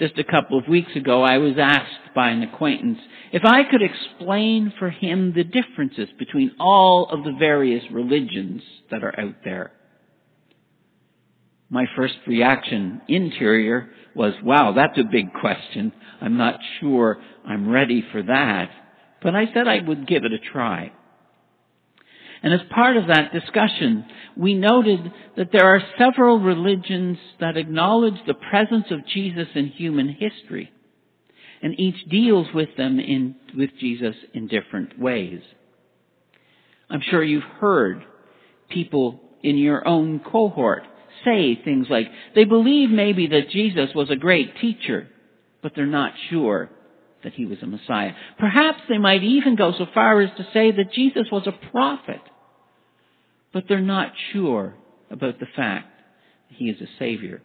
Just 0.00 0.18
a 0.18 0.24
couple 0.24 0.58
of 0.58 0.66
weeks 0.66 0.96
ago, 0.96 1.22
I 1.22 1.36
was 1.36 1.56
asked 1.60 2.14
by 2.14 2.30
an 2.30 2.42
acquaintance 2.42 2.98
if 3.32 3.44
I 3.44 3.64
could 3.70 3.82
explain 3.82 4.72
for 4.78 4.88
him 4.88 5.34
the 5.34 5.44
differences 5.44 6.08
between 6.18 6.52
all 6.58 7.10
of 7.10 7.22
the 7.22 7.36
various 7.38 7.84
religions 7.92 8.62
that 8.90 9.04
are 9.04 9.20
out 9.20 9.36
there. 9.44 9.72
My 11.68 11.84
first 11.96 12.14
reaction, 12.26 13.02
interior, 13.08 13.90
was, 14.14 14.32
wow, 14.42 14.72
that's 14.72 14.98
a 14.98 15.04
big 15.04 15.34
question. 15.34 15.92
I'm 16.22 16.38
not 16.38 16.58
sure 16.80 17.18
I'm 17.46 17.68
ready 17.68 18.02
for 18.10 18.22
that. 18.22 18.70
But 19.22 19.34
I 19.34 19.52
said 19.52 19.68
I 19.68 19.86
would 19.86 20.08
give 20.08 20.24
it 20.24 20.32
a 20.32 20.38
try. 20.52 20.92
And 22.42 22.54
as 22.54 22.60
part 22.74 22.96
of 22.96 23.08
that 23.08 23.32
discussion, 23.32 24.04
we 24.36 24.54
noted 24.54 25.00
that 25.36 25.50
there 25.52 25.66
are 25.66 25.82
several 25.98 26.38
religions 26.38 27.18
that 27.38 27.56
acknowledge 27.56 28.14
the 28.26 28.34
presence 28.34 28.86
of 28.90 29.06
Jesus 29.06 29.48
in 29.54 29.66
human 29.66 30.08
history. 30.08 30.70
And 31.62 31.78
each 31.78 32.08
deals 32.08 32.46
with 32.54 32.70
them 32.78 32.98
in, 32.98 33.36
with 33.54 33.70
Jesus 33.78 34.14
in 34.32 34.46
different 34.46 34.98
ways. 34.98 35.40
I'm 36.88 37.02
sure 37.10 37.22
you've 37.22 37.42
heard 37.60 38.02
people 38.70 39.20
in 39.42 39.58
your 39.58 39.86
own 39.86 40.20
cohort 40.20 40.84
say 41.24 41.60
things 41.62 41.86
like, 41.90 42.06
they 42.34 42.44
believe 42.44 42.90
maybe 42.90 43.26
that 43.28 43.50
Jesus 43.50 43.90
was 43.94 44.10
a 44.10 44.16
great 44.16 44.56
teacher, 44.60 45.08
but 45.62 45.72
they're 45.76 45.86
not 45.86 46.12
sure 46.30 46.70
that 47.22 47.34
he 47.34 47.44
was 47.44 47.58
a 47.62 47.66
Messiah. 47.66 48.12
Perhaps 48.38 48.80
they 48.88 48.98
might 48.98 49.22
even 49.22 49.56
go 49.56 49.72
so 49.76 49.86
far 49.92 50.20
as 50.22 50.30
to 50.36 50.44
say 50.54 50.70
that 50.72 50.92
Jesus 50.94 51.26
was 51.30 51.46
a 51.46 51.70
prophet, 51.70 52.20
but 53.52 53.64
they're 53.68 53.80
not 53.80 54.12
sure 54.32 54.74
about 55.10 55.40
the 55.40 55.46
fact 55.56 55.88
that 56.48 56.56
He 56.56 56.66
is 56.66 56.80
a 56.80 56.86
Savior. 56.98 57.42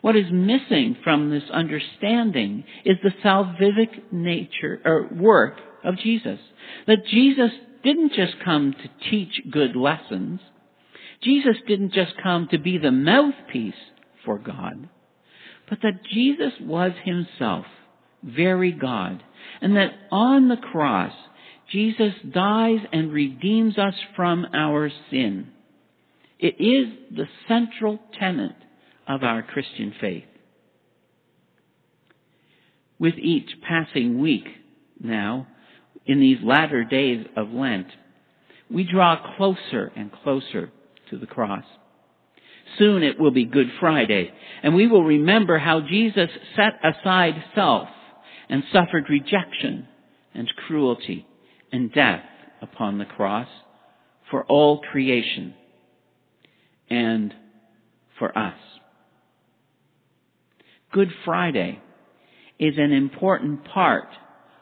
What 0.00 0.16
is 0.16 0.26
missing 0.30 0.96
from 1.02 1.30
this 1.30 1.48
understanding 1.52 2.64
is 2.84 2.96
the 3.02 3.12
salvific 3.24 4.12
nature 4.12 4.80
or 4.84 5.08
work 5.12 5.58
of 5.84 5.98
Jesus. 5.98 6.38
That 6.86 7.06
Jesus 7.06 7.50
didn't 7.82 8.12
just 8.12 8.34
come 8.44 8.74
to 8.74 9.10
teach 9.10 9.40
good 9.50 9.76
lessons. 9.76 10.40
Jesus 11.22 11.56
didn't 11.66 11.92
just 11.92 12.14
come 12.22 12.48
to 12.50 12.58
be 12.58 12.78
the 12.78 12.90
mouthpiece 12.90 13.74
for 14.24 14.38
God, 14.38 14.88
but 15.68 15.78
that 15.82 16.04
Jesus 16.12 16.52
was 16.60 16.92
himself 17.04 17.66
very 18.22 18.72
God, 18.72 19.22
and 19.60 19.76
that 19.76 19.92
on 20.10 20.48
the 20.48 20.56
cross, 20.56 21.12
Jesus 21.70 22.12
dies 22.30 22.80
and 22.92 23.12
redeems 23.12 23.78
us 23.78 23.94
from 24.16 24.46
our 24.52 24.90
sin. 25.10 25.48
It 26.38 26.56
is 26.58 26.92
the 27.16 27.28
central 27.48 28.00
tenet 28.18 28.56
of 29.06 29.22
our 29.22 29.42
Christian 29.42 29.94
faith. 30.00 30.24
With 32.98 33.14
each 33.14 33.48
passing 33.66 34.20
week 34.20 34.46
now, 35.00 35.46
in 36.06 36.20
these 36.20 36.38
latter 36.42 36.84
days 36.84 37.26
of 37.36 37.50
Lent, 37.50 37.86
we 38.70 38.84
draw 38.84 39.36
closer 39.36 39.92
and 39.96 40.10
closer 40.12 40.70
to 41.10 41.18
the 41.18 41.26
cross. 41.26 41.64
Soon 42.78 43.02
it 43.02 43.20
will 43.20 43.30
be 43.30 43.44
Good 43.44 43.68
Friday, 43.78 44.30
and 44.62 44.74
we 44.74 44.86
will 44.86 45.04
remember 45.04 45.58
how 45.58 45.80
Jesus 45.80 46.30
set 46.56 46.74
aside 46.82 47.34
self 47.54 47.88
and 48.48 48.62
suffered 48.72 49.08
rejection 49.08 49.86
and 50.34 50.50
cruelty 50.66 51.26
and 51.72 51.92
death 51.92 52.22
upon 52.60 52.98
the 52.98 53.04
cross 53.04 53.48
for 54.30 54.44
all 54.44 54.80
creation 54.80 55.54
and 56.88 57.34
for 58.18 58.36
us. 58.36 58.54
Good 60.92 61.08
Friday 61.24 61.80
is 62.58 62.74
an 62.76 62.92
important 62.92 63.64
part 63.64 64.08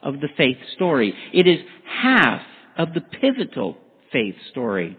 of 0.02 0.20
the 0.20 0.28
faith 0.36 0.56
story. 0.76 1.12
It 1.34 1.46
is 1.46 1.58
half 2.02 2.42
of 2.78 2.94
the 2.94 3.00
pivotal 3.00 3.76
faith 4.12 4.36
story. 4.50 4.96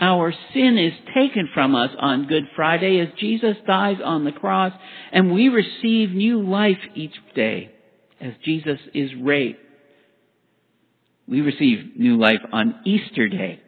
Our 0.00 0.34
sin 0.52 0.76
is 0.76 0.92
taken 1.14 1.48
from 1.54 1.74
us 1.76 1.90
on 1.98 2.26
Good 2.26 2.44
Friday 2.56 2.98
as 2.98 3.08
Jesus 3.20 3.56
dies 3.66 3.98
on 4.04 4.24
the 4.24 4.32
cross 4.32 4.72
and 5.12 5.32
we 5.32 5.48
receive 5.48 6.10
new 6.10 6.42
life 6.42 6.80
each 6.96 7.14
day 7.36 7.70
as 8.20 8.32
Jesus 8.44 8.80
is 8.92 9.10
raised. 9.20 9.58
We 11.26 11.40
receive 11.40 11.96
new 11.96 12.18
life 12.18 12.40
on 12.52 12.80
Easter 12.84 13.28
Day 13.28 13.60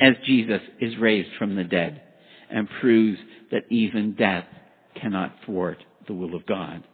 as 0.00 0.14
Jesus 0.26 0.60
is 0.80 0.96
raised 0.98 1.30
from 1.38 1.56
the 1.56 1.64
dead 1.64 2.00
and 2.50 2.68
proves 2.80 3.18
that 3.50 3.64
even 3.70 4.14
death 4.14 4.46
cannot 5.00 5.34
thwart 5.44 5.78
the 6.06 6.14
will 6.14 6.34
of 6.34 6.46
God. 6.46 6.84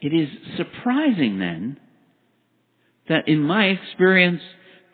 It 0.00 0.08
is 0.08 0.28
surprising 0.56 1.38
then 1.38 1.78
that 3.08 3.28
in 3.28 3.40
my 3.40 3.66
experience, 3.66 4.40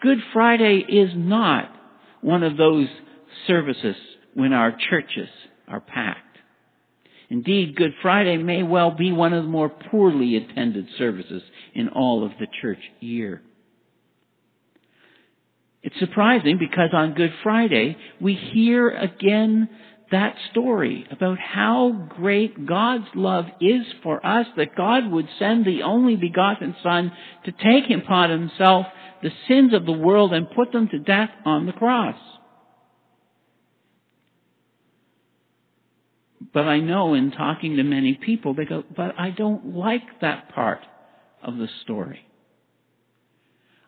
Good 0.01 0.19
Friday 0.33 0.85
is 0.89 1.11
not 1.15 1.71
one 2.21 2.43
of 2.43 2.57
those 2.57 2.87
services 3.47 3.97
when 4.35 4.53
our 4.53 4.71
churches 4.89 5.29
are 5.69 5.81
packed. 5.81 6.30
Indeed, 7.31 7.77
Good 7.77 7.95
Friday 8.03 8.37
may 8.37 8.65
well 8.65 8.91
be 8.91 9.13
one 9.13 9.33
of 9.33 9.45
the 9.45 9.49
more 9.49 9.69
poorly 9.69 10.37
attended 10.37 10.87
services 10.99 11.43
in 11.75 11.89
all 11.89 12.25
of 12.25 12.33
the 12.41 12.49
church 12.61 12.81
year. 12.99 13.41
It's 15.83 15.99
surprising 16.01 16.59
because 16.59 16.91
on 16.93 17.15
Good 17.15 17.33
Friday 17.45 17.97
we 18.21 18.35
hear 18.35 18.91
again 18.91 19.69
that 20.11 20.35
story 20.51 21.07
about 21.11 21.39
how 21.39 22.09
great 22.17 22.67
God's 22.67 23.07
love 23.15 23.45
is 23.61 23.87
for 24.03 24.25
us, 24.27 24.47
that 24.57 24.75
God 24.77 25.09
would 25.11 25.29
send 25.39 25.65
the 25.65 25.85
only 25.85 26.17
begotten 26.17 26.75
Son 26.83 27.13
to 27.45 27.53
take 27.53 27.85
upon 27.97 28.31
himself 28.31 28.87
the 29.23 29.31
sins 29.47 29.73
of 29.73 29.87
the 29.87 29.93
world 29.93 30.33
and 30.33 30.51
put 30.51 30.73
them 30.73 30.89
to 30.89 30.99
death 30.99 31.31
on 31.45 31.67
the 31.67 31.73
cross. 31.73 32.17
But 36.53 36.65
I 36.67 36.81
know 36.81 37.15
in 37.15 37.31
talking 37.31 37.77
to 37.77 37.83
many 37.83 38.15
people, 38.15 38.55
they 38.55 38.65
go, 38.65 38.83
but 38.97 39.15
I 39.19 39.31
don't 39.31 39.77
like 39.77 40.21
that 40.21 40.55
part 40.55 40.81
of 41.43 41.57
the 41.57 41.69
story. 41.83 42.21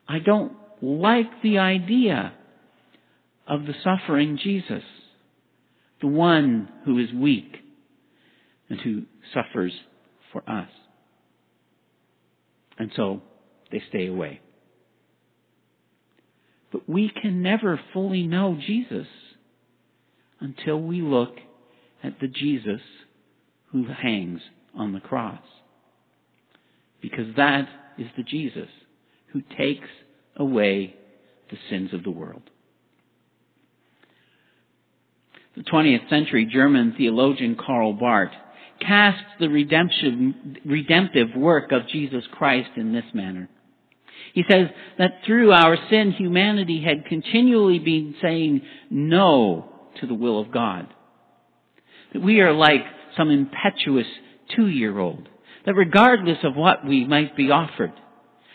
I 0.07 0.19
don't 0.19 0.53
like 0.83 1.43
the 1.43 1.59
idea 1.59 2.35
of 3.47 3.63
the 3.67 3.75
suffering 3.83 4.39
Jesus 4.43 4.83
the 6.03 6.09
one 6.09 6.69
who 6.85 6.99
is 6.99 7.11
weak 7.15 7.55
and 8.69 8.79
who 8.81 9.05
suffers 9.33 9.73
for 10.33 10.43
us. 10.51 10.69
And 12.77 12.91
so 12.97 13.23
they 13.71 13.81
stay 13.89 14.09
away. 14.09 14.41
But 16.73 16.89
we 16.89 17.11
can 17.11 17.43
never 17.43 17.81
fully 17.93 18.27
know 18.27 18.59
Jesus 18.61 19.07
until 20.41 20.81
we 20.81 21.01
look 21.01 21.37
at 22.03 22.21
the 22.21 22.29
Jesus 22.29 22.81
who 23.71 23.87
hangs 23.87 24.41
on 24.75 24.93
the 24.93 25.01
cross. 25.01 25.43
Because 27.01 27.35
that 27.37 27.69
is 27.99 28.07
the 28.17 28.23
Jesus 28.23 28.69
who 29.33 29.43
takes 29.59 29.89
away 30.37 30.95
the 31.51 31.57
sins 31.71 31.93
of 31.93 32.03
the 32.03 32.11
world. 32.11 32.43
The 35.57 35.63
20th 35.63 36.09
century 36.09 36.49
German 36.51 36.95
theologian 36.97 37.57
Karl 37.57 37.93
Barth 37.93 38.33
casts 38.81 39.25
the 39.39 39.49
redemption 39.49 40.57
redemptive 40.65 41.29
work 41.37 41.73
of 41.73 41.89
Jesus 41.89 42.25
Christ 42.33 42.71
in 42.77 42.93
this 42.93 43.05
manner. 43.13 43.49
He 44.33 44.45
says 44.51 44.69
that 44.99 45.21
through 45.27 45.53
our 45.53 45.77
sin, 45.91 46.13
humanity 46.13 46.83
had 46.83 47.05
continually 47.07 47.79
been 47.79 48.15
saying 48.23 48.63
no 48.91 49.71
to 50.01 50.07
the 50.07 50.15
will 50.15 50.41
of 50.41 50.51
God. 50.51 50.93
That 52.13 52.23
we 52.23 52.41
are 52.41 52.53
like 52.53 52.83
some 53.17 53.31
impetuous 53.31 54.07
two-year-old. 54.55 55.29
That 55.67 55.75
regardless 55.75 56.39
of 56.45 56.57
what 56.57 56.87
we 56.87 57.05
might 57.05 57.37
be 57.37 57.51
offered, 57.51 57.93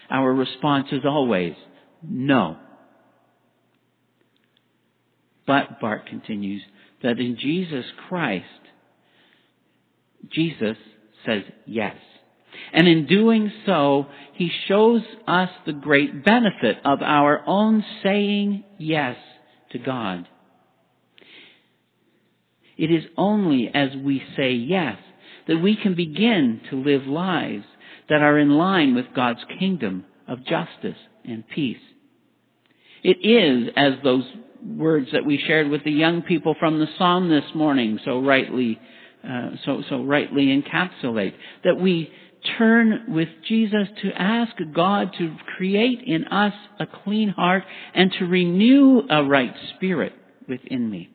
our 0.09 0.33
response 0.33 0.87
is 0.91 1.01
always 1.05 1.53
no. 2.01 2.57
But, 5.45 5.79
Barth 5.79 6.05
continues, 6.07 6.61
that 7.01 7.19
in 7.19 7.37
Jesus 7.39 7.85
Christ, 8.07 8.45
Jesus 10.29 10.77
says 11.25 11.43
yes. 11.65 11.95
And 12.73 12.87
in 12.87 13.05
doing 13.05 13.51
so, 13.65 14.07
He 14.33 14.51
shows 14.67 15.01
us 15.27 15.49
the 15.65 15.73
great 15.73 16.25
benefit 16.25 16.77
of 16.83 17.01
our 17.01 17.43
own 17.47 17.83
saying 18.03 18.63
yes 18.77 19.15
to 19.71 19.79
God. 19.79 20.27
It 22.77 22.91
is 22.91 23.03
only 23.17 23.69
as 23.73 23.89
we 23.95 24.21
say 24.35 24.51
yes 24.51 24.97
that 25.47 25.57
we 25.57 25.75
can 25.75 25.95
begin 25.95 26.61
to 26.69 26.75
live 26.75 27.07
lives 27.07 27.65
that 28.09 28.21
are 28.21 28.37
in 28.37 28.51
line 28.51 28.95
with 28.95 29.05
God's 29.15 29.39
kingdom 29.59 30.05
of 30.27 30.39
justice 30.45 30.97
and 31.25 31.47
peace. 31.47 31.77
It 33.03 33.17
is 33.25 33.69
as 33.75 33.93
those 34.03 34.23
words 34.65 35.09
that 35.13 35.25
we 35.25 35.41
shared 35.45 35.69
with 35.69 35.83
the 35.83 35.91
young 35.91 36.21
people 36.21 36.55
from 36.59 36.79
the 36.79 36.87
psalm 36.97 37.29
this 37.29 37.45
morning 37.53 37.99
so 38.03 38.21
rightly 38.21 38.79
uh, 39.27 39.51
so 39.65 39.83
so 39.89 40.03
rightly 40.03 40.47
encapsulate 40.47 41.33
that 41.63 41.79
we 41.79 42.11
turn 42.57 43.05
with 43.09 43.29
Jesus 43.47 43.87
to 44.01 44.11
ask 44.13 44.53
God 44.73 45.11
to 45.17 45.35
create 45.57 46.01
in 46.05 46.25
us 46.25 46.53
a 46.79 46.85
clean 46.85 47.29
heart 47.29 47.63
and 47.93 48.11
to 48.19 48.25
renew 48.25 49.01
a 49.09 49.23
right 49.23 49.53
spirit 49.75 50.13
within 50.47 50.89
me. 50.89 51.09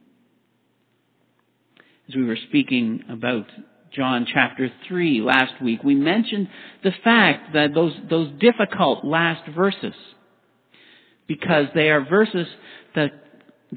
As 2.08 2.16
we 2.16 2.24
were 2.24 2.38
speaking 2.48 3.04
about 3.08 3.46
John 3.94 4.26
chapter 4.32 4.70
3 4.88 5.20
last 5.20 5.62
week, 5.62 5.82
we 5.84 5.94
mentioned 5.94 6.48
the 6.82 6.92
fact 7.04 7.52
that 7.52 7.74
those, 7.74 7.94
those 8.08 8.30
difficult 8.40 9.04
last 9.04 9.48
verses, 9.54 9.94
because 11.26 11.66
they 11.74 11.90
are 11.90 12.04
verses 12.04 12.46
that 12.94 13.12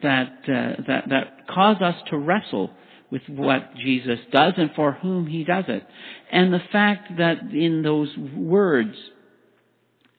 that, 0.02 0.40
uh, 0.44 0.82
that, 0.88 1.04
that 1.10 1.48
cause 1.48 1.82
us 1.82 1.96
to 2.10 2.18
wrestle 2.18 2.72
with 3.12 3.22
what 3.28 3.76
Jesus 3.76 4.20
does 4.32 4.54
and 4.58 4.72
for 4.76 4.94
whom 4.94 5.28
he 5.28 5.44
does 5.44 5.66
it. 5.68 5.84
And 6.32 6.54
the 6.54 6.62
fact 6.72 7.18
that 7.18 7.40
in 7.54 7.82
those 7.82 8.10
words, 8.36 8.96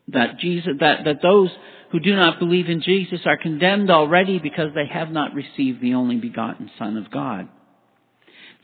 that 0.08 0.38
Jesus, 0.38 0.72
that, 0.80 1.04
that 1.04 1.20
those 1.20 1.50
who 1.92 2.00
do 2.00 2.14
not 2.16 2.38
believe 2.38 2.68
in 2.68 2.80
Jesus 2.80 3.20
are 3.26 3.36
condemned 3.36 3.90
already 3.90 4.38
because 4.38 4.70
they 4.74 4.86
have 4.90 5.10
not 5.10 5.34
received 5.34 5.80
the 5.80 5.94
only 5.94 6.16
begotten 6.16 6.70
Son 6.78 6.96
of 6.96 7.10
God. 7.10 7.48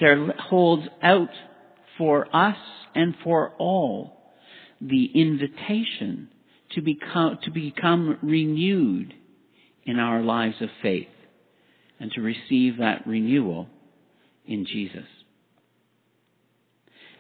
There 0.01 0.33
holds 0.33 0.87
out 1.03 1.31
for 1.99 2.27
us 2.35 2.57
and 2.95 3.15
for 3.23 3.53
all 3.59 4.19
the 4.81 5.11
invitation 5.15 6.29
to 6.73 6.81
become, 6.81 7.39
to 7.45 7.51
become 7.51 8.19
renewed 8.23 9.15
in 9.85 9.99
our 9.99 10.23
lives 10.23 10.57
of 10.61 10.69
faith 10.83 11.09
and 12.01 12.11
to 12.13 12.21
receive 12.21 12.79
that 12.79 13.07
renewal 13.07 13.69
in 14.47 14.67
Jesus. 14.67 15.07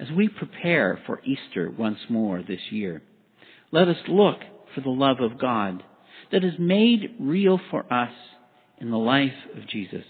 As 0.00 0.08
we 0.10 0.28
prepare 0.28 1.00
for 1.06 1.20
Easter 1.24 1.70
once 1.70 1.98
more 2.08 2.42
this 2.42 2.60
year, 2.70 3.02
let 3.70 3.88
us 3.88 3.98
look 4.08 4.38
for 4.74 4.80
the 4.80 4.90
love 4.90 5.20
of 5.20 5.38
God 5.38 5.82
that 6.32 6.42
is 6.42 6.54
made 6.58 7.14
real 7.20 7.60
for 7.70 7.90
us 7.92 8.12
in 8.78 8.90
the 8.90 8.98
life 8.98 9.30
of 9.56 9.68
Jesus. 9.68 10.04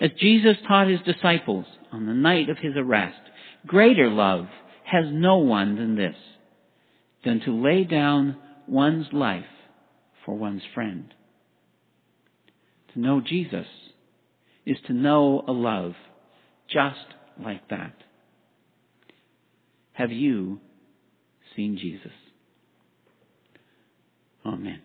As 0.00 0.10
Jesus 0.18 0.56
taught 0.66 0.88
his 0.88 1.00
disciples 1.00 1.66
on 1.92 2.06
the 2.06 2.14
night 2.14 2.48
of 2.48 2.58
his 2.58 2.74
arrest, 2.76 3.20
greater 3.66 4.10
love 4.10 4.46
has 4.84 5.04
no 5.10 5.38
one 5.38 5.76
than 5.76 5.96
this, 5.96 6.16
than 7.24 7.40
to 7.40 7.62
lay 7.62 7.84
down 7.84 8.36
one's 8.66 9.06
life 9.12 9.44
for 10.24 10.36
one's 10.36 10.62
friend. 10.74 11.12
To 12.92 13.00
know 13.00 13.20
Jesus 13.20 13.66
is 14.64 14.76
to 14.86 14.92
know 14.92 15.44
a 15.46 15.52
love 15.52 15.92
just 16.68 16.96
like 17.42 17.68
that. 17.68 17.94
Have 19.92 20.12
you 20.12 20.60
seen 21.56 21.78
Jesus? 21.78 22.12
Amen. 24.44 24.80